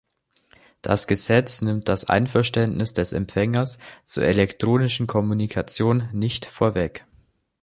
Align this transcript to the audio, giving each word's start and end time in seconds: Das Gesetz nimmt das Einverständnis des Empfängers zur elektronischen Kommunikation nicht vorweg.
Das 0.81 1.05
Gesetz 1.05 1.61
nimmt 1.61 1.87
das 1.87 2.09
Einverständnis 2.09 2.93
des 2.93 3.13
Empfängers 3.13 3.77
zur 4.07 4.23
elektronischen 4.23 5.05
Kommunikation 5.05 6.09
nicht 6.11 6.47
vorweg. 6.47 7.05